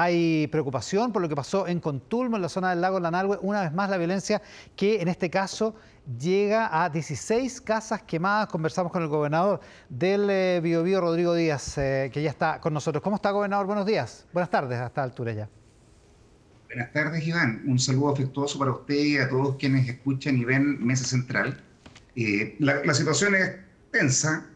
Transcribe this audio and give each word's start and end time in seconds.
hay 0.00 0.46
preocupación 0.46 1.12
por 1.12 1.20
lo 1.20 1.28
que 1.28 1.34
pasó 1.34 1.66
en 1.66 1.80
Contulmo, 1.80 2.36
en 2.36 2.42
la 2.42 2.48
zona 2.48 2.70
del 2.70 2.80
lago 2.80 3.00
Lanalhue. 3.00 3.36
Una 3.42 3.62
vez 3.62 3.72
más 3.72 3.90
la 3.90 3.96
violencia 3.96 4.40
que 4.76 5.02
en 5.02 5.08
este 5.08 5.28
caso 5.28 5.74
llega 6.20 6.84
a 6.84 6.88
16 6.88 7.60
casas 7.62 8.02
quemadas. 8.02 8.46
Conversamos 8.46 8.92
con 8.92 9.02
el 9.02 9.08
gobernador 9.08 9.58
del 9.88 10.30
eh, 10.30 10.60
Biobío, 10.62 11.00
Rodrigo 11.00 11.34
Díaz, 11.34 11.78
eh, 11.78 12.10
que 12.12 12.22
ya 12.22 12.30
está 12.30 12.60
con 12.60 12.74
nosotros. 12.74 13.02
¿Cómo 13.02 13.16
está, 13.16 13.32
gobernador? 13.32 13.66
Buenos 13.66 13.86
días. 13.86 14.24
Buenas 14.32 14.50
tardes 14.50 14.78
a 14.78 14.86
esta 14.86 15.02
altura 15.02 15.32
ya. 15.32 15.48
Buenas 16.66 16.92
tardes, 16.92 17.26
Iván. 17.26 17.64
Un 17.66 17.80
saludo 17.80 18.10
afectuoso 18.10 18.56
para 18.56 18.70
usted 18.70 18.94
y 18.94 19.18
a 19.18 19.28
todos 19.28 19.56
quienes 19.56 19.88
escuchan 19.88 20.38
y 20.38 20.44
ven 20.44 20.78
Mesa 20.78 21.06
Central. 21.06 21.60
Eh, 22.14 22.54
la, 22.60 22.94
situación 22.94 23.34
es 23.34 23.56
tensa, 23.90 24.46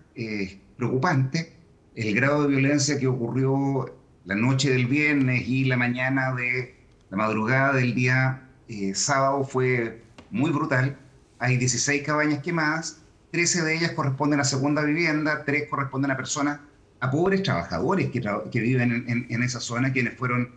preocupante. 0.77 1.53
El 1.97 2.15
grado 2.15 2.43
de 2.43 2.49
violencia 2.49 2.97
que 2.97 3.09
ocurrió 3.09 4.02
la 4.25 4.35
noche 4.35 4.71
del 4.71 4.87
viernes 4.87 5.47
y 5.47 5.65
la 5.65 5.77
mañana 5.77 6.35
de 6.35 6.75
la 7.11 7.17
madrugada 7.17 7.75
del 7.75 7.95
día 7.95 8.49
sábado 8.95 9.45
fue 9.45 10.03
muy 10.31 10.51
brutal 10.51 10.97
hay 11.43 11.57
16 11.57 12.05
cabañas 12.05 12.41
quemadas, 12.41 13.03
13 13.33 13.65
de 13.65 13.75
ellas 13.75 13.91
corresponden 13.93 14.39
a 14.39 14.45
segunda 14.45 14.85
vivienda, 14.85 15.43
3 15.45 15.69
corresponden 15.69 16.13
a 16.13 16.17
personas, 16.17 16.61
a 17.01 17.11
pobres 17.11 17.43
trabajadores 17.43 18.11
que, 18.11 18.61
viven 18.61 19.27
en, 19.29 19.43
esa 19.43 19.59
zona, 19.59 19.93
quienes 19.93 20.17
fueron 20.17 20.53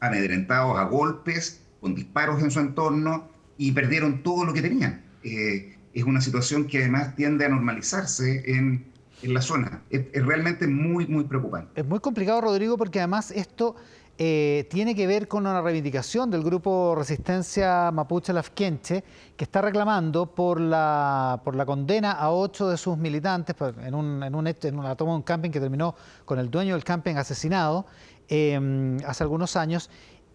amedrentados 0.00 0.76
a 0.76 0.86
golpes, 0.86 1.62
con 1.80 1.94
disparos 1.94 2.42
en 2.42 2.50
su 2.50 2.58
entorno 2.58 3.30
y 3.58 3.70
perdieron 3.70 4.24
todo 4.24 4.44
lo 4.44 4.52
que 4.52 4.60
tenían. 4.60 5.04
Eh, 5.22 5.76
es 5.92 6.02
una 6.02 6.20
situación 6.20 6.66
que 6.66 6.78
además 6.78 7.14
tiende 7.14 7.44
a 7.44 7.48
normalizarse 7.48 8.42
en, 8.44 8.86
la 9.22 9.40
zona. 9.40 9.82
Es, 9.90 10.04
realmente 10.12 10.66
muy, 10.66 11.06
muy 11.06 11.24
preocupante. 11.24 11.80
Es 11.80 11.86
muy 11.86 12.00
complicado, 12.00 12.40
Rodrigo, 12.40 12.76
porque 12.76 13.00
además 13.00 13.30
esto 13.30 13.76
eh, 14.16 14.66
tiene 14.70 14.94
que 14.94 15.06
ver 15.06 15.26
con 15.26 15.46
una 15.46 15.60
reivindicación 15.60 16.30
del 16.30 16.42
grupo 16.42 16.94
Resistencia 16.96 17.90
Mapuche 17.90 18.32
Lafkenche, 18.32 19.02
que 19.36 19.44
está 19.44 19.60
reclamando 19.60 20.26
por 20.26 20.60
la, 20.60 21.40
por 21.42 21.56
la 21.56 21.66
condena 21.66 22.12
a 22.12 22.30
ocho 22.30 22.68
de 22.68 22.76
sus 22.76 22.96
militantes 22.96 23.56
en, 23.82 23.94
un, 23.94 24.22
en, 24.22 24.34
un, 24.34 24.46
en 24.46 24.78
una 24.78 24.94
toma 24.94 25.12
de 25.12 25.16
un 25.16 25.22
camping 25.22 25.50
que 25.50 25.60
terminó 25.60 25.94
con 26.24 26.38
el 26.38 26.50
dueño 26.50 26.74
del 26.74 26.84
camping 26.84 27.16
asesinado 27.16 27.86
em, 28.28 28.98
hace 29.06 29.24
algunos 29.24 29.56
años 29.56 29.90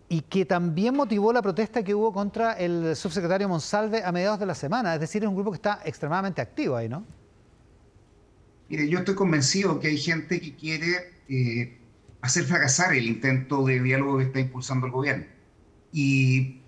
y 0.10 0.22
que 0.22 0.44
también 0.44 0.96
motivó 0.96 1.32
la 1.32 1.42
protesta 1.42 1.84
que 1.84 1.94
hubo 1.94 2.12
contra 2.12 2.54
el 2.54 2.96
subsecretario 2.96 3.48
Monsalve 3.48 4.04
a 4.04 4.12
mediados 4.12 4.40
de 4.40 4.48
la 4.48 4.56
semana. 4.56 4.96
Es 4.96 5.00
decir, 5.00 5.24
es 5.24 5.30
un 5.30 5.36
grupo 5.36 5.52
que 5.52 5.58
está 5.58 5.80
extremadamente 5.86 6.42
activo 6.42 6.76
ahí, 6.76 6.90
¿no? 6.90 7.06
Mire, 8.70 8.88
yo 8.88 9.00
estoy 9.00 9.16
convencido 9.16 9.80
que 9.80 9.88
hay 9.88 9.98
gente 9.98 10.40
que 10.40 10.56
quiere 10.56 11.12
eh, 11.28 11.80
hacer 12.22 12.44
fracasar 12.44 12.94
el 12.94 13.08
intento 13.08 13.66
de 13.66 13.82
diálogo 13.82 14.20
que 14.20 14.26
está 14.26 14.40
impulsando 14.40 14.86
el 14.86 14.92
gobierno. 14.92 15.26
Y, 15.92 16.62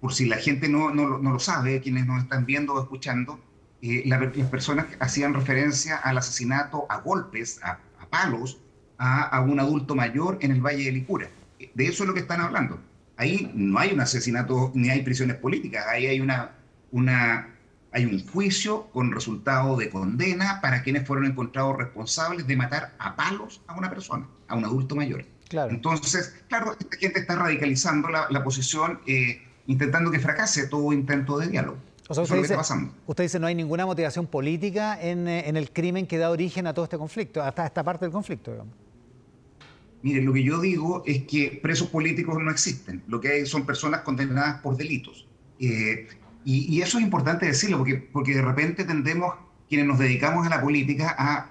por 0.00 0.14
si 0.14 0.26
la 0.26 0.36
gente 0.36 0.68
no, 0.68 0.94
no, 0.94 1.18
no, 1.18 1.32
lo 1.32 1.40
sabe, 1.40 1.80
quienes 1.80 2.06
nos 2.06 2.22
están 2.22 2.46
viendo 2.46 2.74
o 2.74 2.80
escuchando, 2.80 3.40
eh, 3.82 4.04
las 4.06 4.20
personas 4.46 4.86
hacían 5.00 5.34
referencia 5.34 5.96
al 5.96 6.18
asesinato 6.18 6.86
a 6.88 7.00
golpes, 7.00 7.60
a, 7.64 7.80
palos, 8.10 8.60
a, 8.96 9.22
a, 9.22 9.40
un 9.40 9.58
adulto 9.58 9.96
mayor 9.96 10.38
en 10.40 10.52
el 10.52 10.60
Valle 10.60 10.84
de 10.84 10.92
Licura. 10.92 11.28
De 11.74 11.86
eso 11.86 12.04
es 12.04 12.08
lo 12.08 12.14
que 12.14 12.20
están 12.20 12.40
hablando. 12.40 12.80
Ahí 13.16 13.50
no 13.54 13.80
hay 13.80 13.92
un 13.92 14.00
asesinato 14.00 14.70
ni 14.74 14.88
hay 14.88 15.02
prisiones 15.02 15.36
políticas, 15.36 15.84
ahí 15.88 16.06
hay 16.06 16.20
una, 16.20 16.52
una 16.92 17.57
hay 17.98 18.04
un 18.04 18.24
juicio 18.28 18.86
con 18.92 19.12
resultado 19.12 19.76
de 19.76 19.90
condena 19.90 20.60
para 20.60 20.82
quienes 20.82 21.06
fueron 21.06 21.26
encontrados 21.26 21.76
responsables 21.76 22.46
de 22.46 22.56
matar 22.56 22.94
a 22.98 23.16
palos 23.16 23.60
a 23.66 23.76
una 23.76 23.90
persona, 23.90 24.26
a 24.46 24.56
un 24.56 24.64
adulto 24.64 24.94
mayor. 24.94 25.24
Claro. 25.48 25.70
Entonces, 25.70 26.34
claro, 26.48 26.76
esta 26.78 26.96
gente 26.96 27.20
está 27.20 27.34
radicalizando 27.34 28.08
la, 28.08 28.44
posición, 28.44 29.00
eh, 29.06 29.42
intentando 29.66 30.10
que 30.10 30.20
fracase 30.20 30.68
todo 30.68 30.92
intento 30.92 31.38
de 31.38 31.48
diálogo. 31.48 31.78
O 32.08 32.14
sea, 32.14 32.22
usted, 32.22 32.40
dice, 32.40 32.56
usted 33.06 33.24
dice 33.24 33.38
no 33.38 33.48
hay 33.48 33.54
ninguna 33.54 33.84
motivación 33.84 34.26
política 34.26 34.98
en, 35.00 35.28
eh, 35.28 35.48
en, 35.48 35.56
el 35.58 35.70
crimen 35.70 36.06
que 36.06 36.16
da 36.16 36.30
origen 36.30 36.66
a 36.66 36.72
todo 36.72 36.84
este 36.84 36.96
conflicto, 36.96 37.42
hasta 37.42 37.66
esta 37.66 37.82
parte 37.82 38.04
del 38.04 38.12
conflicto, 38.12 38.52
digamos. 38.52 38.74
Mire, 40.02 40.22
lo 40.22 40.32
que 40.32 40.44
yo 40.44 40.60
digo 40.60 41.02
es 41.04 41.24
que 41.24 41.58
presos 41.60 41.88
políticos 41.88 42.38
no 42.40 42.50
existen. 42.50 43.02
Lo 43.08 43.20
que 43.20 43.28
hay 43.28 43.46
son 43.46 43.66
personas 43.66 44.02
condenadas 44.02 44.60
por 44.62 44.76
delitos. 44.76 45.26
Eh, 45.58 46.06
y, 46.50 46.80
eso 46.80 46.96
es 46.96 47.04
importante 47.04 47.44
decirlo, 47.44 47.76
porque, 47.76 47.96
porque 47.96 48.34
de 48.34 48.40
repente 48.40 48.84
tendemos, 48.84 49.34
quienes 49.68 49.86
nos 49.86 49.98
dedicamos 49.98 50.46
a 50.46 50.48
la 50.48 50.62
política, 50.62 51.14
a, 51.18 51.50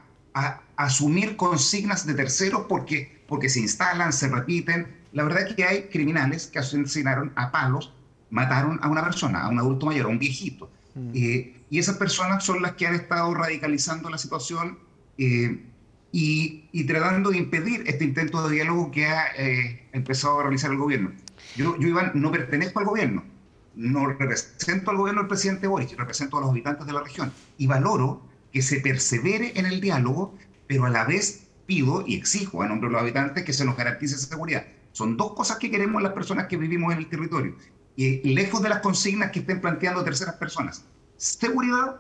asumir 0.76 1.36
consignas 1.36 2.06
de 2.06 2.16
terceros 2.16 2.66
porque, 2.68 3.22
porque 3.28 3.48
se 3.50 3.60
instalan, 3.60 4.12
se 4.12 4.28
repiten. 4.28 4.88
La 5.12 5.24
verdad 5.24 5.48
es 5.48 5.56
que 5.56 5.66
hay 5.66 5.84
criminales 5.84 6.48
que 6.48 6.58
asesinaron 6.58 7.32
a 7.36 7.52
palos, 7.52 7.94
mataron 8.32 8.80
a 8.82 8.90
una 8.90 9.04
persona, 9.04 9.44
a 9.44 9.50
un 9.50 9.60
adulto 9.60 9.86
mayor, 9.86 10.08
a 10.08 10.10
un 10.10 10.20
viejito. 10.20 10.72
Mm. 10.96 11.12
Eh, 11.14 11.62
y 11.70 11.78
esas 11.78 11.98
personas 11.98 12.44
son 12.44 12.64
las 12.64 12.74
que 12.74 12.88
han 12.88 12.96
estado 12.96 13.34
radicalizando 13.36 14.10
la 14.10 14.18
situación 14.18 14.80
eh, 15.20 15.64
y, 16.12 16.66
y, 16.72 16.84
tratando 16.86 17.30
de 17.30 17.38
impedir 17.38 17.84
este 17.86 18.04
intento 18.04 18.48
de 18.48 18.56
diálogo 18.56 18.90
que 18.90 19.06
ha 19.06 19.28
eh, 19.38 19.88
empezado 19.92 20.40
a 20.40 20.44
realizar 20.44 20.72
el 20.72 20.78
gobierno. 20.78 21.12
Yo, 21.56 21.78
yo, 21.80 21.88
Iván, 21.88 22.12
no 22.16 22.32
pertenezco 22.32 22.80
al 22.80 22.86
gobierno 22.86 23.37
no 23.78 24.08
represento 24.08 24.92
al 24.92 24.98
gobierno 24.98 25.22
del 25.22 25.30
presidente 25.30 25.68
Boric, 25.68 25.98
represento 25.98 26.38
a 26.38 26.42
los 26.42 26.50
habitantes 26.50 26.86
de 26.88 26.94
la 26.94 27.04
región 27.04 27.32
y 27.58 27.68
valoro 27.68 28.24
que 28.52 28.62
se 28.62 28.80
persevere 28.80 29.54
en 29.56 29.68
el 29.68 29.80
diálogo, 29.80 30.36
pero 30.68 30.86
a 30.86 30.90
la 30.90 31.06
vez 31.06 31.48
pido 31.68 32.04
y 32.06 32.16
exijo 32.16 32.64
a 32.64 32.68
nombre 32.68 32.90
de 32.90 32.94
los 32.94 33.02
habitantes 33.02 33.44
que 33.44 33.54
se 33.54 33.66
nos 33.66 33.78
garantice 33.78 34.18
seguridad. 34.18 34.66
Son 34.94 35.16
dos 35.16 35.34
cosas 35.34 35.58
que 35.58 35.70
queremos 35.70 36.02
las 36.02 36.14
personas 36.14 36.48
que 36.48 36.58
vivimos 36.58 36.92
en 36.92 37.00
el 37.00 37.08
territorio, 37.08 37.56
y 37.96 38.34
lejos 38.34 38.62
de 38.62 38.70
las 38.70 38.80
consignas 38.80 39.32
que 39.32 39.40
estén 39.40 39.62
planteando 39.62 40.04
terceras 40.04 40.36
personas. 40.36 40.84
Seguridad 41.18 41.98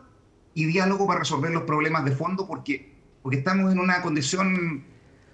y 0.54 0.66
diálogo 0.66 1.08
para 1.08 1.20
resolver 1.20 1.52
los 1.52 1.64
problemas 1.64 2.06
de 2.06 2.12
fondo, 2.12 2.48
porque, 2.48 2.94
porque 3.22 3.38
estamos 3.38 3.72
en 3.72 3.80
una 3.80 4.02
condición 4.02 4.84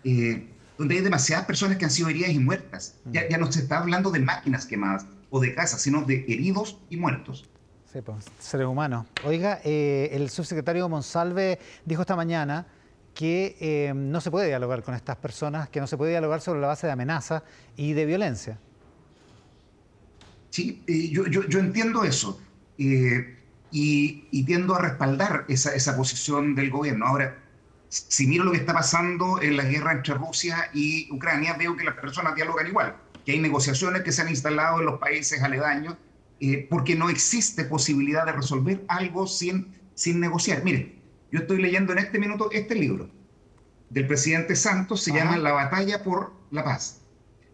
eh, 0.03 0.48
donde 0.78 0.96
hay 0.96 1.02
demasiadas 1.02 1.46
personas 1.46 1.78
que 1.78 1.86
han 1.86 1.92
sido 1.92 2.09
heridas 2.09 2.32
y 2.32 2.40
muertas. 2.40 2.96
Ya, 3.12 3.28
ya 3.30 3.38
no 3.38 3.52
se 3.52 3.59
está 3.59 3.80
hablando 3.80 4.12
de 4.12 4.20
máquinas 4.20 4.66
quemadas, 4.66 5.06
o 5.36 5.40
de 5.40 5.56
casa, 5.56 5.80
sino 5.80 6.04
de 6.04 6.26
heridos 6.28 6.78
y 6.92 6.98
muertos. 6.98 7.50
Sí, 7.92 8.02
pues, 8.02 8.26
seres 8.38 8.68
humanos. 8.68 9.08
Oiga, 9.26 9.60
eh, 9.64 10.10
el 10.12 10.30
subsecretario 10.30 10.88
Monsalve 10.88 11.58
dijo 11.86 12.02
esta 12.02 12.16
mañana 12.16 12.68
que 13.16 13.58
eh, 13.60 13.94
no 13.96 14.22
se 14.22 14.30
puede 14.30 14.46
dialogar 14.46 14.84
con 14.84 14.94
estas 14.94 15.16
personas, 15.16 15.70
que 15.70 15.80
no 15.80 15.88
se 15.88 15.98
puede 15.98 16.12
dialogar 16.12 16.40
sobre 16.42 16.62
la 16.62 16.68
base 16.68 16.86
de 16.86 16.94
amenaza 16.94 17.44
y 17.76 17.94
de 17.94 18.06
violencia. 18.06 18.60
Sí, 20.52 20.84
eh, 20.86 21.10
yo, 21.10 21.26
yo, 21.26 21.60
entiendo 21.60 22.04
eso 22.04 22.40
y, 22.78 22.96
y, 23.72 24.44
tiendo 24.44 24.76
a 24.76 24.82
respaldar 24.82 25.46
esa, 25.48 25.74
esa 25.74 25.98
posición 25.98 26.54
del 26.54 26.70
gobierno. 26.70 27.08
Ahora, 27.08 27.40
si 27.90 28.28
miro 28.28 28.44
lo 28.44 28.52
que 28.52 28.58
está 28.58 28.74
pasando 28.74 29.42
en 29.42 29.58
la 29.58 29.64
guerra 29.64 29.94
entre 29.94 30.14
Rusia 30.14 30.70
y 30.76 31.12
Ucrania, 31.12 31.56
veo 31.58 31.76
que 31.76 31.86
las 31.86 31.96
personas 31.96 32.36
dialogan 32.36 32.68
igual 32.68 32.96
que 33.25 33.34
hay 33.34 33.39
negociaciones 33.39 34.03
que 34.03 34.11
se 34.11 34.22
han 34.22 34.29
instalado 34.29 34.79
en 34.79 34.85
los 34.85 35.00
países 35.00 35.41
aledaños, 35.41 35.95
eh, 36.39 36.67
porque 36.69 36.95
no 36.95 37.09
existe 37.09 37.63
posibilidad 37.63 38.25
de 38.25 38.34
resolver 38.34 38.84
algo 38.88 39.28
sin, 39.28 39.73
sin 39.95 40.19
negociar. 40.19 40.63
Mire, 40.63 40.95
yo 41.31 41.39
estoy 41.39 41.61
leyendo 41.61 41.94
en 41.94 42.00
este 42.00 42.19
minuto 42.19 42.50
este 42.51 42.75
libro 42.75 43.09
del 43.89 44.07
presidente 44.07 44.56
Santos, 44.56 45.03
se 45.03 45.13
llama 45.13 45.38
La 45.38 45.51
batalla 45.51 46.03
por 46.03 46.34
la 46.51 46.63
paz. 46.63 47.01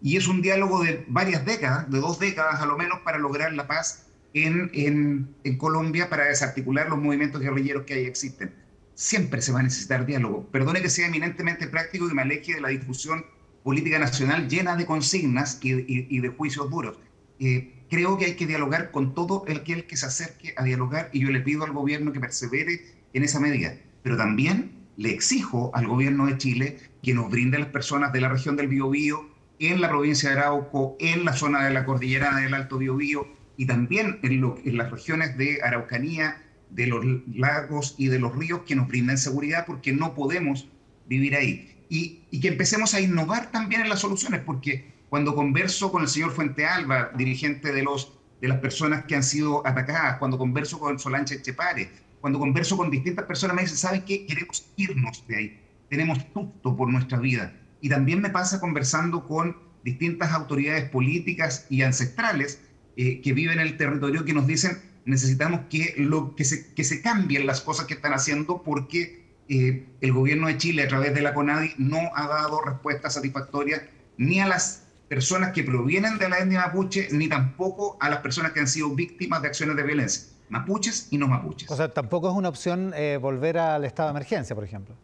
Y 0.02 0.16
es 0.16 0.28
un 0.28 0.42
diálogo 0.42 0.84
de 0.84 1.06
varias 1.08 1.46
décadas, 1.46 1.90
de 1.92 2.00
dos 2.00 2.20
décadas 2.20 2.62
a 2.62 2.66
lo 2.66 2.78
menos, 2.78 3.00
para 3.00 3.18
lograr 3.18 3.52
la 3.54 3.68
paz 3.68 4.08
en, 4.34 4.72
en, 4.74 5.36
en 5.44 5.58
Colombia, 5.58 6.10
para 6.10 6.26
desarticular 6.26 6.90
los 6.90 6.98
movimientos 6.98 7.42
guerrilleros 7.42 7.84
que 7.84 7.96
ahí 7.96 8.06
existen. 8.06 8.56
Siempre 8.96 9.42
se 9.42 9.52
va 9.52 9.60
a 9.60 9.64
necesitar 9.64 10.06
diálogo. 10.06 10.48
Perdone 10.52 10.82
que 10.82 10.90
sea 10.90 11.08
eminentemente 11.08 11.68
práctico 11.68 12.10
y 12.10 12.14
me 12.14 12.22
aleje 12.22 12.56
de 12.56 12.62
la 12.62 12.70
discusión 12.70 13.26
política 13.64 14.00
nacional 14.00 14.48
llena 14.48 14.76
de 14.76 14.86
consignas 14.86 15.60
y, 15.62 16.20
de 16.20 16.30
juicios 16.30 16.70
duros. 16.70 16.98
Eh, 17.40 17.74
creo 17.90 18.18
que 18.18 18.26
hay 18.26 18.36
que 18.36 18.48
dialogar 18.48 18.92
con 18.92 19.14
todo 19.14 19.44
el 19.48 19.64
que, 19.64 19.86
se 19.96 20.06
acerque 20.06 20.54
a 20.58 20.64
dialogar 20.64 21.10
y 21.14 21.20
yo 21.22 21.30
le 21.30 21.40
pido 21.42 21.64
al 21.64 21.72
gobierno 21.72 22.12
que 22.12 22.20
persevere 22.20 22.82
en 23.14 23.24
esa 23.24 23.40
medida. 23.40 23.76
Pero 24.04 24.18
también 24.18 24.72
le 24.98 25.12
exijo 25.12 25.72
al 25.74 25.88
gobierno 25.88 26.28
de 26.28 26.38
Chile 26.38 26.78
que 27.02 27.14
nos 27.14 27.30
brinde 27.30 27.58
a 27.58 27.62
las 27.62 27.70
personas 27.70 28.14
de 28.14 28.22
la 28.22 28.30
región 28.30 28.56
del 28.56 28.68
Biobío, 28.68 29.30
en 29.60 29.82
la 29.82 29.90
provincia 29.90 30.30
de 30.30 30.40
Arauco, 30.40 30.96
en 31.00 31.26
la 31.26 31.34
zona 31.34 31.66
de 31.66 31.74
la 31.74 31.86
cordillera 31.86 32.36
del 32.36 32.54
Alto 32.54 32.78
Biobío 32.78 33.28
y 33.58 33.66
también 33.66 34.20
en, 34.24 34.32
en 34.64 34.78
las 34.78 34.90
regiones 34.90 35.38
de 35.38 35.62
Araucanía, 35.62 36.42
de 36.70 36.88
los 36.88 37.04
lagos 37.34 37.96
y 37.98 38.08
de 38.08 38.20
los 38.20 38.36
ríos 38.36 38.62
que 38.66 38.76
nos 38.76 38.88
brinden 38.88 39.18
seguridad 39.18 39.66
porque 39.66 39.92
no 39.92 40.14
podemos 40.14 40.70
vivir 41.08 41.36
ahí 41.36 41.79
y, 41.90 42.40
que 42.40 42.48
empecemos 42.48 42.94
a 42.94 43.02
innovar 43.02 43.52
también 43.52 43.82
en 43.82 43.90
las 43.90 44.00
soluciones, 44.00 44.42
porque 44.46 44.94
cuando 45.10 45.36
converso 45.36 45.92
con 45.92 46.04
el 46.04 46.08
señor 46.08 46.32
Fuente 46.32 46.66
Alba, 46.66 47.12
dirigente 47.18 47.74
de, 47.74 47.84
los, 47.84 48.14
de 48.40 48.48
las 48.48 48.60
personas 48.60 49.06
que 49.06 49.16
han 49.16 49.24
sido 49.24 49.66
atacadas, 49.66 50.18
cuando 50.20 50.38
converso 50.38 50.80
con 50.80 51.00
Solange 51.00 51.36
Echepare, 51.36 51.90
cuando 52.22 52.38
converso 52.38 52.78
con 52.78 52.92
distintas 52.92 53.26
personas, 53.26 53.56
me 53.56 53.64
dicen, 53.64 53.78
¿saben 53.78 54.04
qué? 54.06 54.26
Queremos 54.26 54.70
irnos 54.76 55.26
de 55.28 55.36
ahí, 55.36 55.62
tenemos 55.90 56.20
susto 56.34 56.78
por 56.78 56.90
nuestra 56.90 57.20
vida. 57.20 57.54
Y 57.82 57.90
también 57.90 58.22
me 58.22 58.30
pasa 58.30 58.60
conversando 58.60 59.26
con 59.26 59.58
distintas 59.84 60.32
autoridades 60.34 60.90
políticas 60.90 61.66
y 61.70 61.82
ancestrales 61.82 62.62
eh, 62.98 63.22
que 63.22 63.34
viven 63.34 63.60
en 63.60 63.68
el 63.68 63.78
territorio 63.78 64.26
que 64.26 64.34
nos 64.34 64.46
dicen 64.46 64.90
necesitamos 65.06 65.62
que, 65.70 65.96
lo, 65.98 66.36
que, 66.36 66.46
se, 66.46 66.74
que 66.74 66.84
se 66.84 67.02
cambien 67.02 67.48
las 67.48 67.62
cosas 67.62 67.88
que 67.88 67.96
están 67.96 68.14
haciendo 68.14 68.62
porque 68.62 69.19
eh, 69.50 69.88
el 70.00 70.14
gobierno 70.14 70.48
de 70.48 70.58
Chile 70.58 70.84
a 70.84 70.88
través 70.88 71.14
de 71.14 71.22
la 71.22 71.34
CONADI 71.34 71.74
no 71.80 72.12
ha 72.16 72.28
dado 72.28 72.62
respuesta 72.62 73.10
satisfactoria 73.10 73.90
ni 74.18 74.40
a 74.40 74.48
las 74.48 74.84
personas 75.08 75.54
que 75.54 75.64
provienen 75.64 76.20
de 76.20 76.30
la 76.30 76.38
etnia 76.38 76.68
mapuche, 76.68 77.08
ni 77.12 77.28
tampoco 77.28 77.98
a 78.00 78.10
las 78.10 78.20
personas 78.20 78.52
que 78.52 78.60
han 78.60 78.68
sido 78.68 78.94
víctimas 78.94 79.42
de 79.42 79.48
acciones 79.48 79.76
de 79.76 79.84
violencia, 79.84 80.32
mapuches 80.50 81.08
y 81.10 81.18
no 81.18 81.28
mapuches. 81.28 81.70
O 81.72 81.76
sea, 81.76 81.92
tampoco 81.92 82.30
es 82.30 82.36
una 82.36 82.48
opción 82.48 82.94
eh, 82.96 83.18
volver 83.20 83.58
al 83.58 83.86
estado 83.86 84.10
de 84.10 84.12
emergencia, 84.12 84.56
por 84.56 84.64
ejemplo. 84.64 84.96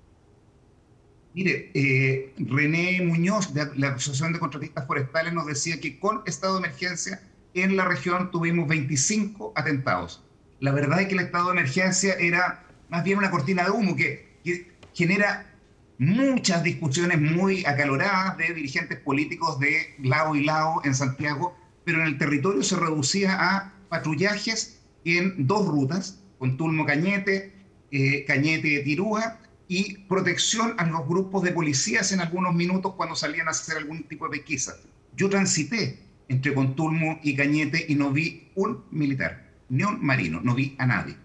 Mire, 1.33 1.71
eh, 1.74 2.33
René 2.38 3.01
Muñoz 3.01 3.53
de 3.53 3.75
la 3.75 3.89
Asociación 3.89 4.31
de 4.31 4.39
Contratistas 4.39 4.86
Forestales 4.86 5.33
nos 5.33 5.47
decía 5.47 5.81
que 5.81 6.00
con 6.00 6.21
estado 6.27 6.53
de 6.53 6.68
emergencia 6.68 7.19
en 7.56 7.75
la 7.75 7.86
región 7.86 8.31
tuvimos 8.31 8.68
25 8.68 9.53
atentados. 9.56 10.24
La 10.59 10.71
verdad 10.71 11.01
es 11.01 11.07
que 11.07 11.15
el 11.15 11.21
estado 11.21 11.45
de 11.47 11.59
emergencia 11.59 12.13
era 12.13 12.63
más 12.89 13.03
bien 13.03 13.18
una 13.18 13.31
cortina 13.31 13.63
de 13.63 13.71
humo 13.71 13.95
que, 13.95 14.34
que 14.45 14.71
genera 14.94 15.51
muchas 15.97 16.63
discusiones 16.63 17.19
muy 17.19 17.65
acaloradas 17.65 18.38
de 18.38 18.53
dirigentes 18.53 19.00
políticos 19.00 19.59
de 19.59 19.95
lado 20.03 20.36
y 20.36 20.44
lado 20.44 20.81
en 20.83 20.94
Santiago, 20.94 21.57
pero 21.83 22.01
en 22.01 22.07
el 22.07 22.18
territorio 22.18 22.63
se 22.63 22.75
reducía 22.75 23.36
a 23.39 23.74
patrullajes 23.89 24.80
en 25.03 25.47
dos 25.47 25.68
rutas, 25.68 26.21
con 26.38 26.57
Tulmo 26.57 26.86
Cañete, 26.86 27.53
eh, 27.92 28.25
Cañete 28.25 28.81
Tirúa, 28.81 29.39
y 29.68 29.97
protección 30.07 30.75
a 30.77 30.86
los 30.86 31.07
grupos 31.07 31.42
de 31.44 31.51
policías 31.51 32.12
en 32.12 32.19
algunos 32.19 32.53
minutos 32.53 32.94
cuando 32.95 33.15
salían 33.15 33.47
a 33.47 33.51
hacer 33.51 33.77
algún 33.77 34.03
tipo 34.03 34.25
de 34.25 34.38
pesquisa. 34.38 34.75
Yo 35.15 35.27
transité 35.27 36.00
entre 36.27 36.53
Contulmo 36.53 37.19
y 37.24 37.36
Cañete 37.36 37.86
y 37.88 37.95
no 37.95 38.12
vi 38.12 38.51
un 38.56 38.83
militar, 38.92 39.51
ni 39.69 39.83
un 39.83 40.06
marino, 40.06 40.39
no 40.44 40.53
vi 40.53 40.75
a 40.77 40.86
nadie. 40.86 41.15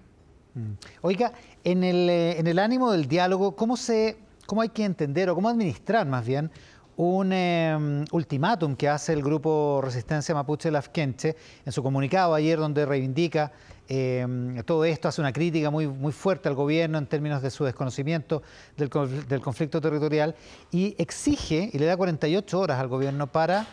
Mm. 0.60 0.72
Oiga, 1.02 1.32
en 1.64 1.84
el, 1.84 2.08
eh, 2.08 2.38
en 2.38 2.46
el 2.46 2.58
ánimo 2.58 2.92
del 2.92 3.08
diálogo, 3.08 3.56
¿cómo, 3.56 3.76
se, 3.76 4.18
¿cómo 4.46 4.62
hay 4.62 4.68
que 4.68 4.84
entender 4.84 5.30
o 5.30 5.34
cómo 5.34 5.48
administrar 5.48 6.06
más 6.06 6.26
bien 6.26 6.50
un 6.96 7.32
em, 7.32 8.04
ultimátum 8.12 8.76
que 8.76 8.86
hace 8.86 9.14
el 9.14 9.22
grupo 9.22 9.80
Resistencia 9.82 10.34
Mapuche 10.34 10.70
Lafkenche 10.70 11.34
en 11.64 11.72
su 11.72 11.82
comunicado 11.82 12.34
ayer 12.34 12.58
donde 12.58 12.84
reivindica 12.84 13.52
em, 13.88 14.62
todo 14.64 14.84
esto, 14.84 15.08
hace 15.08 15.22
una 15.22 15.32
crítica 15.32 15.70
muy, 15.70 15.86
muy 15.86 16.12
fuerte 16.12 16.50
al 16.50 16.54
gobierno 16.54 16.98
en 16.98 17.06
términos 17.06 17.40
de 17.40 17.50
su 17.50 17.64
desconocimiento 17.64 18.42
del, 18.76 18.90
del 19.26 19.40
conflicto 19.40 19.80
territorial 19.80 20.34
y 20.70 20.94
exige 20.98 21.70
y 21.72 21.78
le 21.78 21.86
da 21.86 21.96
48 21.96 22.60
horas 22.60 22.78
al 22.78 22.88
gobierno 22.88 23.26
para 23.28 23.66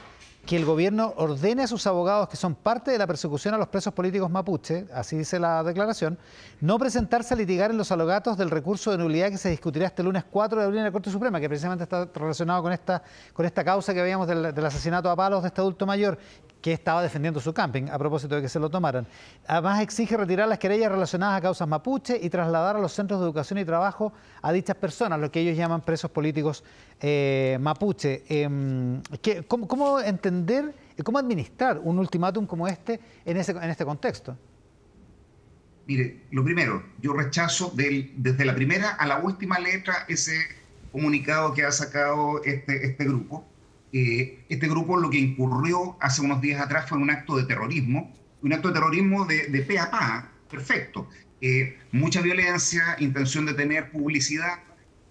que 0.47 0.55
el 0.55 0.63
gobierno 0.63 1.13
ordene 1.17 1.63
a 1.63 1.67
sus 1.67 1.85
abogados 1.88 2.29
que 2.29 2.38
son 2.38 2.55
parte 2.55 2.89
de 2.89 2.97
la 2.97 3.05
persecución 3.05 3.53
a 3.53 3.57
los 3.57 3.67
presos 3.67 3.94
políticos 3.94 4.31
mapuche, 4.31 4.85
así 4.94 5.17
dice 5.17 5.39
la 5.39 5.61
declaración, 5.61 6.17
no 6.61 6.79
presentarse 6.79 7.33
a 7.33 7.38
litigar 7.38 7.69
en 7.69 7.77
los 7.77 7.91
alogatos 7.91 8.38
del 8.38 8.49
recurso 8.49 8.89
de 8.91 8.97
nulidad 8.97 9.29
que 9.29 9.38
se 9.38 9.49
discutirá 9.49 9.88
este 9.88 10.03
lunes 10.03 10.23
4 10.23 10.59
de 10.59 10.65
abril 10.65 10.79
en 10.79 10.85
la 10.85 10.91
Corte 10.94 11.11
Suprema, 11.11 11.41
que 11.41 11.49
precisamente 11.49 11.83
está 11.83 12.09
relacionado 12.15 12.63
con 12.63 12.71
esta, 12.71 13.03
con 13.33 13.45
esta 13.45 13.61
causa 13.65 13.94
que 13.94 14.01
veíamos 14.01 14.25
del, 14.25 14.65
asesinato 14.65 15.11
a 15.11 15.17
palos 15.17 15.44
de 15.44 15.49
este 15.49 15.59
adulto 15.59 15.85
mayor, 15.85 16.17
que 16.61 16.73
estaba 16.73 17.03
defendiendo 17.03 17.39
su 17.39 17.53
camping, 17.53 17.89
a 17.89 17.97
propósito 17.99 18.35
de 18.35 18.41
que 18.41 18.49
se 18.49 18.59
lo 18.59 18.69
tomaran. 18.69 19.05
Además, 19.47 19.81
exige 19.81 20.17
retirar 20.17 20.47
las 20.47 20.57
querellas 20.57 20.91
relacionadas 20.91 21.38
a 21.38 21.41
causas 21.41 21.67
mapuche 21.67 22.17
y 22.21 22.29
trasladar 22.29 22.77
a 22.77 22.79
los 22.79 22.94
centros 22.94 23.19
de 23.19 23.25
educación 23.25 23.59
y 23.59 23.65
trabajo 23.65 24.11
a 24.41 24.51
dichas 24.51 24.75
personas, 24.75 25.19
lo 25.19 25.29
que 25.29 25.41
ellos 25.41 25.55
llaman 25.55 25.81
presos 25.81 26.09
políticos 26.09 26.63
eh, 26.99 27.57
mapuche. 27.61 28.23
Em, 28.27 29.01
cómo, 29.47 29.99
entender 29.99 30.36
y 30.45 31.01
cómo 31.03 31.17
administrar 31.17 31.79
un 31.83 31.99
ultimátum 31.99 32.45
como 32.45 32.67
este 32.67 32.99
en, 33.25 33.37
ese, 33.37 33.51
en 33.51 33.69
este 33.69 33.85
contexto? 33.85 34.37
Mire, 35.85 36.25
lo 36.31 36.43
primero, 36.43 36.83
yo 37.01 37.13
rechazo 37.13 37.71
desde 37.73 38.45
la 38.45 38.53
primera 38.53 38.91
a 38.91 39.07
la 39.07 39.19
última 39.19 39.57
letra 39.57 40.05
ese 40.07 40.35
comunicado 40.91 41.53
que 41.53 41.63
ha 41.63 41.71
sacado 41.71 42.43
este, 42.43 42.85
este 42.85 43.05
grupo 43.05 43.45
eh, 43.93 44.43
este 44.49 44.67
grupo 44.67 44.97
lo 44.97 45.09
que 45.09 45.17
incurrió 45.17 45.97
hace 46.01 46.21
unos 46.21 46.41
días 46.41 46.61
atrás 46.61 46.89
fue 46.89 46.97
un 46.97 47.09
acto 47.09 47.37
de 47.37 47.45
terrorismo, 47.45 48.13
un 48.41 48.53
acto 48.53 48.67
de 48.67 48.73
terrorismo 48.73 49.25
de, 49.25 49.47
de 49.47 49.61
pe 49.61 49.79
a 49.79 49.89
pa, 49.89 50.31
perfecto. 50.49 51.09
Eh, 51.39 51.77
mucha 51.91 52.21
violencia, 52.21 52.97
intención 52.99 53.45
de 53.45 53.53
tener 53.53 53.91
publicidad, 53.91 54.59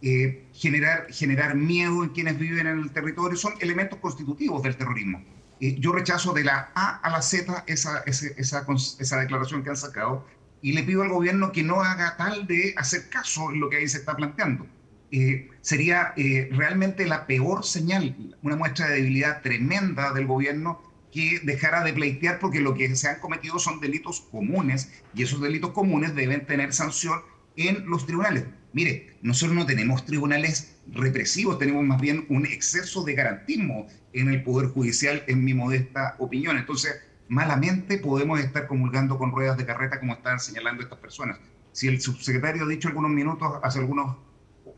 eh, 0.08 0.46
generar, 0.52 1.08
generar 1.10 1.56
miedo 1.56 2.04
en 2.04 2.10
quienes 2.10 2.38
viven 2.38 2.68
en 2.68 2.78
el 2.78 2.92
territorio, 2.92 3.36
son 3.36 3.54
elementos 3.58 3.98
constitutivos 3.98 4.62
del 4.62 4.76
terrorismo. 4.76 5.20
yo 5.58 5.90
rechazo 5.90 6.32
de 6.32 6.44
la 6.44 6.70
A 6.76 6.98
a 6.98 7.10
la 7.10 7.20
Z 7.20 7.64
esa, 7.66 8.04
esa, 8.06 8.28
esa, 8.36 8.64
esa, 9.00 9.18
declaración 9.18 9.64
que 9.64 9.70
han 9.70 9.76
sacado 9.76 10.24
y 10.62 10.74
le 10.74 10.84
pido 10.84 11.02
al 11.02 11.08
gobierno 11.08 11.50
que 11.50 11.64
no 11.64 11.82
haga 11.82 12.16
tal 12.16 12.46
de 12.46 12.72
hacer 12.76 13.08
caso 13.08 13.50
en 13.50 13.58
lo 13.58 13.68
que 13.68 13.78
ahí 13.78 13.88
se 13.88 13.98
está 13.98 14.14
planteando. 14.14 14.68
Eh, 15.10 15.48
sería 15.60 16.12
eh, 16.16 16.50
realmente 16.52 17.04
la 17.06 17.26
peor 17.26 17.64
señal, 17.64 18.36
una 18.42 18.54
muestra 18.54 18.86
de 18.86 18.96
debilidad 18.96 19.42
tremenda 19.42 20.12
del 20.12 20.28
gobierno 20.28 20.80
que 21.10 21.40
dejara 21.42 21.82
de 21.82 21.92
pleitear 21.92 22.38
porque 22.38 22.60
lo 22.60 22.74
que 22.74 22.94
se 22.94 23.08
han 23.08 23.18
cometido 23.18 23.58
son 23.58 23.80
delitos 23.80 24.20
comunes 24.30 24.92
y 25.14 25.24
esos 25.24 25.40
delitos 25.40 25.72
comunes 25.72 26.14
deben 26.14 26.46
tener 26.46 26.72
sanción 26.72 27.22
en 27.56 27.86
los 27.90 28.06
tribunales. 28.06 28.44
Mire, 28.76 29.16
nosotros 29.22 29.56
no 29.56 29.64
tenemos 29.64 30.04
tribunales 30.04 30.76
represivos, 30.92 31.58
tenemos 31.58 31.82
más 31.82 31.98
bien 31.98 32.26
un 32.28 32.44
exceso 32.44 33.04
de 33.04 33.14
garantismo 33.14 33.86
en 34.12 34.28
el 34.28 34.42
Poder 34.42 34.68
Judicial, 34.68 35.24
en 35.28 35.42
mi 35.42 35.54
modesta 35.54 36.14
opinión. 36.18 36.58
Entonces, 36.58 36.94
malamente 37.26 37.96
podemos 37.96 38.38
estar 38.38 38.66
comulgando 38.66 39.16
con 39.16 39.32
ruedas 39.32 39.56
de 39.56 39.64
carreta 39.64 39.98
como 39.98 40.12
están 40.12 40.40
señalando 40.40 40.82
estas 40.82 40.98
personas. 40.98 41.38
Si 41.72 41.88
el 41.88 42.02
subsecretario 42.02 42.64
ha 42.64 42.68
dicho 42.68 42.88
algunos 42.88 43.10
minutos, 43.10 43.50
hace 43.62 43.78
algunos 43.78 44.18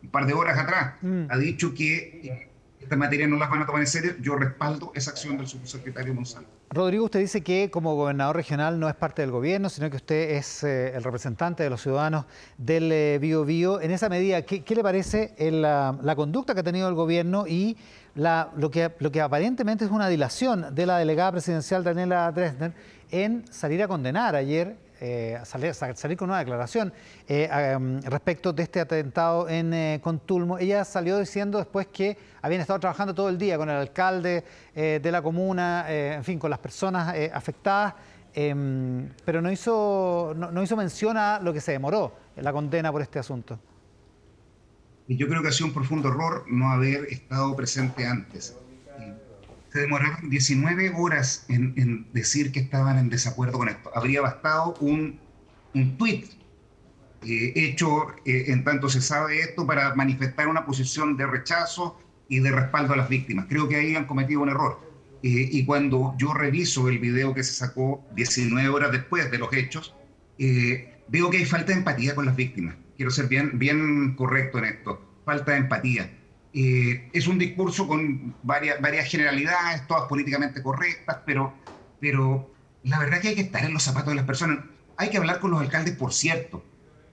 un 0.01 0.11
par 0.13 0.27
de 0.27 0.33
horas 0.33 0.57
atrás, 0.57 0.95
mm. 1.03 1.25
ha 1.29 1.37
dicho 1.37 1.75
que 1.75 2.48
esta 2.81 2.97
materia 2.97 3.27
no 3.27 3.37
las 3.37 3.51
van 3.51 3.63
a 3.63 3.67
tomar 3.67 3.81
en 3.83 3.87
serio, 3.87 4.13
yo 4.21 4.37
respaldo 4.37 4.93
esa 4.95 5.11
acción 5.11 5.37
del 5.37 5.47
subsecretario 5.47 6.15
Monsalvo. 6.15 6.49
Rodrigo, 6.71 7.07
usted 7.07 7.21
dice 7.21 7.43
que 7.43 7.71
como 7.71 7.95
gobernador 7.95 8.37
regional 8.37 8.79
no 8.79 8.89
es 8.89 8.95
parte 8.95 9.23
del 9.23 9.31
gobierno, 9.31 9.69
sino 9.69 9.89
que 9.89 9.97
usted 9.97 10.33
es 10.33 10.65
eh, 10.65 10.95
el 10.95 11.03
representante 11.03 11.63
de 11.63 11.71
los 11.71 11.81
ciudadanos 11.81 12.27
del 12.59 12.93
eh, 12.93 13.19
Bio. 13.19 13.81
En 13.81 13.91
esa 13.91 14.09
medida, 14.09 14.43
¿qué, 14.43 14.63
le 14.75 14.83
parece 14.83 15.35
la, 15.39 16.15
conducta 16.15 16.55
que 16.55 16.61
ha 16.61 16.65
tenido 16.65 16.89
el 16.89 16.95
gobierno 16.95 17.47
y 17.47 17.77
lo, 18.15 18.71
que, 18.71 18.93
lo 18.99 19.11
que 19.11 19.21
aparentemente 19.21 19.85
es 19.87 19.91
una 19.91 20.09
dilación 20.09 20.75
de 20.75 20.87
la 20.87 20.99
delegada 20.99 21.33
presidencial 21.33 21.83
Daniela 21.85 22.31
Dresden 22.33 22.75
en 23.11 23.45
salir 23.51 23.83
a 23.83 23.89
condenar 23.89 24.37
ayer 24.37 24.77
eh, 25.01 25.39
salir, 25.45 26.17
con 26.17 26.29
una 26.29 26.41
declaración 26.41 26.93
eh, 27.29 27.49
em, 27.51 28.01
respecto 28.03 28.53
de 28.53 28.65
este 28.65 28.81
atentado 28.81 29.49
en 29.49 29.73
eh, 29.73 30.01
Contulmo. 30.03 30.59
Ella 30.59 30.85
salió 30.85 31.19
diciendo 31.19 31.59
después 31.59 31.87
que 31.87 32.17
habían 32.43 32.61
estado 32.61 32.81
trabajando 32.81 33.15
todo 33.15 33.29
el 33.29 33.39
día 33.39 33.57
con 33.57 33.71
el 33.71 33.77
alcalde 33.77 34.45
de 34.75 35.11
la 35.11 35.23
comuna, 35.23 35.87
en 35.89 36.23
fin, 36.23 36.39
con 36.39 36.51
las 36.51 36.61
personas 36.61 37.15
afectadas, 37.33 37.95
em, 38.33 39.09
pero 39.25 39.43
no 39.43 39.51
hizo, 39.51 40.35
no, 40.37 40.63
hizo 40.63 40.77
mención 40.77 41.17
a 41.17 41.41
lo 41.41 41.53
que 41.53 41.61
se 41.61 41.73
demoró 41.73 42.15
en 42.37 42.45
la 42.45 42.53
condena 42.53 42.93
por 42.93 43.03
este 43.03 43.19
asunto. 43.19 43.59
Yo 45.09 45.27
creo 45.27 45.43
que 45.43 45.49
ha 45.49 45.53
sido 45.53 45.67
un 45.67 45.75
profundo 45.75 46.09
error 46.09 46.45
no 46.49 46.71
haber 46.71 47.07
estado 47.07 47.57
presente 47.57 48.07
antes 48.07 48.57
se 49.73 49.81
demoraron 49.81 50.31
19 50.31 50.93
horas 50.97 51.45
en, 51.49 52.07
decir 52.13 52.53
que 52.53 52.61
estaban 52.61 52.99
en 52.99 53.11
desacuerdo 53.11 53.59
con 53.59 53.69
esto. 53.69 53.91
Habría 53.95 54.21
bastado 54.21 54.75
un, 54.81 55.21
un 55.75 55.99
tuit 55.99 56.27
eh, 57.25 57.53
hecho 57.57 58.11
eh, 58.25 58.45
en 58.49 58.63
tanto 58.63 58.89
se 58.89 59.01
sabe 59.01 59.41
esto 59.41 59.67
para 59.67 59.95
manifestar 59.95 60.47
una 60.47 60.65
posición 60.65 61.17
de 61.17 61.27
rechazo 61.27 61.99
y 62.29 62.39
de 62.39 62.51
respaldo 62.53 62.95
a 62.95 62.97
las 62.97 63.09
víctimas. 63.09 63.47
Creo 63.49 63.69
que 63.69 63.77
ahí 63.77 63.97
han 63.97 64.07
cometido 64.07 64.41
un 64.41 64.51
error. 64.51 64.81
Eh, 65.23 65.49
y 65.51 65.65
cuando 65.65 66.15
yo 66.17 66.33
reviso 66.33 66.89
el 66.89 66.99
video 66.99 67.35
que 67.35 67.43
se 67.43 67.53
sacó 67.53 68.07
19 68.15 68.69
horas 68.69 68.93
después 68.93 69.31
de 69.31 69.39
los 69.39 69.53
hechos, 69.53 69.95
veo 70.39 71.31
que 71.31 71.39
hay 71.39 71.45
falta 71.45 71.73
de 71.73 71.79
empatía 71.79 72.15
con 72.15 72.27
las 72.27 72.37
víctimas. 72.37 72.77
Quiero 72.97 73.11
ser 73.11 73.27
bien, 73.27 73.59
bien 73.59 74.15
correcto 74.15 74.59
en 74.59 74.67
esto. 74.67 75.21
Falta 75.25 75.53
de 75.53 75.59
empatía 75.59 76.18
eh, 76.53 77.11
es 77.13 77.27
un 77.27 77.39
discurso 77.39 77.87
con 77.87 78.37
varias, 78.43 78.81
varias 78.81 79.09
generalidades, 79.09 79.87
todas 79.87 80.09
políticamente 80.09 80.63
correctas, 80.63 81.19
pero, 81.27 81.55
pero 82.01 82.51
la 82.83 82.99
verdad 82.99 83.21
que 83.21 83.29
hay 83.29 83.35
que 83.35 83.43
estar 83.43 83.65
en 83.65 83.75
los 83.75 83.83
zapatos 83.83 84.11
de 84.11 84.17
las 84.17 84.25
personas. 84.25 84.65
Hay 84.97 85.11
que 85.11 85.19
hablar 85.19 85.41
con 85.41 85.51
los 85.51 85.61
alcaldes, 85.61 85.95
por 85.95 86.13
cierto, 86.13 86.65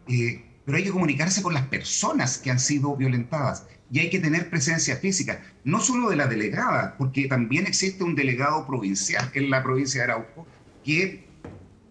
eh, 0.08 0.44
pero 0.65 0.77
hay 0.77 0.84
que 0.84 0.92
comunicarse 0.92 1.42
con 1.44 1.54
las 1.54 1.68
personas 1.68 2.38
que 2.38 2.50
han 2.50 2.60
sido 2.60 2.96
violentadas 2.96 3.68
y 3.92 4.00
hay 4.00 4.10
que 4.10 4.20
tener 4.20 4.50
presencia 4.50 4.96
física, 4.96 5.44
no 5.63 5.80
solo 5.80 6.10
de 6.10 6.15
la 6.15 6.27
delegada, 6.27 6.96
porque 6.98 7.27
también 7.27 7.68
existe 7.68 8.04
un 8.04 8.15
delegado 8.15 8.65
provincial 8.65 9.30
en 9.34 9.50
la 9.50 9.62
provincia 9.62 10.01
de 10.01 10.12
Arauco 10.12 10.48
que 10.84 11.27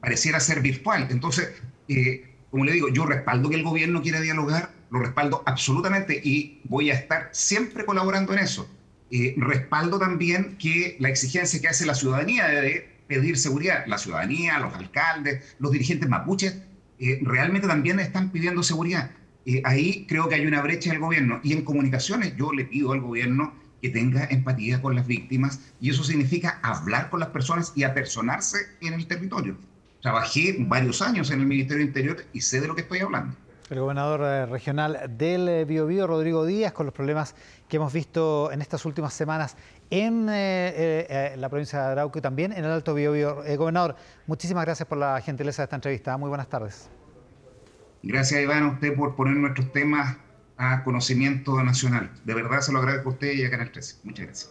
pareciera 0.01 0.41
ser 0.41 0.61
virtual. 0.61 1.07
Entonces, 1.11 1.51
eh, 1.89 2.37
como 2.51 2.65
le 2.65 2.73
digo, 2.73 2.89
yo 2.89 3.07
respaldo 3.07 3.49
que 3.49 3.57
el 3.57 3.63
gobierno 3.63 4.03
quiera 4.03 4.21
dialogar, 4.21 4.71
lo 4.95 5.01
respaldo 5.01 5.43
absolutamente 5.45 6.21
y 6.25 6.61
voy 6.65 6.91
a 6.91 6.95
estar 6.95 7.29
siempre 7.33 7.85
colaborando 7.85 8.33
en 8.33 8.39
eso. 8.39 8.69
eh, 9.11 9.35
respaldo 9.37 9.99
también 9.99 10.57
que 10.59 10.97
la 10.99 11.09
exigencia 11.09 11.61
que 11.61 11.69
hace 11.69 11.85
la 11.87 11.95
ciudadanía 11.95 12.49
de 12.49 13.03
pedir 13.07 13.37
seguridad, 13.39 13.85
la 13.87 13.99
ciudadanía, 13.99 14.59
los 14.59 14.75
alcaldes, 14.75 15.57
los 15.59 15.73
dirigentes 15.73 16.09
mapuches, 16.09 16.57
eh, 16.99 17.21
realmente 17.23 17.69
también 17.69 18.01
están 18.01 18.31
pidiendo 18.31 18.63
seguridad. 18.63 19.11
Eh, 19.47 19.61
ahí 19.65 20.07
creo 20.09 20.29
que 20.29 20.37
hay 20.37 20.47
una 20.47 20.63
brecha 20.63 20.91
del 20.91 21.01
gobierno. 21.01 21.41
Y 21.43 21.53
en 21.53 21.65
comunicaciones 21.65 22.35
yo 22.37 22.53
le 22.53 22.65
pido 22.65 22.93
al 22.93 23.01
gobierno 23.01 23.55
que 23.83 23.91
tenga 23.91 24.27
empatía 24.31 24.81
con 24.81 24.95
las 24.97 25.07
víctimas 25.07 25.61
y 25.81 25.91
eso 25.91 26.03
significa 26.05 26.59
hablar 26.63 27.11
con 27.11 27.21
las 27.21 27.29
personas 27.31 27.73
y 27.77 27.83
apersonarse 27.85 28.59
en 28.81 28.95
el 28.95 29.07
territorio. 29.07 29.59
Trabajé 30.01 30.57
varios 30.59 31.03
años 31.03 31.31
en 31.31 31.41
el 31.41 31.47
Ministerio 31.47 31.81
del 31.81 31.89
Interior 31.89 32.25
y 32.33 32.41
sé 32.41 32.61
de 32.61 32.69
lo 32.69 32.75
que 32.75 32.83
estoy 32.83 33.01
hablando. 33.01 33.37
El 33.75 33.81
gobernador 33.81 34.21
eh, 34.23 34.47
regional 34.47 35.17
del 35.19 35.65
Biobío, 35.65 36.07
Rodrigo 36.07 36.47
Díaz, 36.47 36.73
con 36.73 36.87
los 36.87 36.95
problemas 36.95 37.35
que 37.69 37.79
hemos 37.79 37.93
visto 37.93 38.53
en 38.53 38.63
estas 38.63 38.85
últimas 38.85 39.13
semanas 39.13 39.57
en 39.91 40.27
la 40.27 41.49
provincia 41.49 41.81
de 41.83 41.87
Arauco 41.87 42.21
y 42.21 42.23
también 42.23 42.53
en 42.53 42.65
el 42.65 42.71
Alto 42.71 42.95
Biobío. 42.95 43.43
gobernador, 43.59 43.97
muchísimas 44.29 44.65
gracias 44.65 44.89
por 44.89 44.99
la 44.99 45.21
gentileza 45.21 45.63
de 45.63 45.65
esta 45.65 45.75
entrevista. 45.75 46.17
Muy 46.17 46.29
buenas 46.29 46.49
tardes. 46.49 46.89
Gracias, 48.05 48.41
Iván, 48.41 48.63
a 48.63 48.69
usted 48.75 48.95
por 48.95 49.17
poner 49.17 49.35
nuestros 49.35 49.73
temas 49.73 50.19
a 50.57 50.85
conocimiento 50.85 51.61
nacional. 51.65 52.13
De 52.25 52.33
verdad 52.33 52.61
se 52.61 52.71
lo 52.71 52.79
agradezco 52.79 53.09
a 53.09 53.13
usted 53.15 53.33
y 53.33 53.45
a 53.45 53.51
Canal 53.51 53.73
13. 53.73 53.97
Muchas 54.05 54.27
gracias. 54.27 54.43